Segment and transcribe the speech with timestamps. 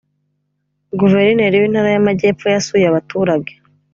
[0.99, 3.51] guverineri w’intara y’ amajyepfo yasuye abaturage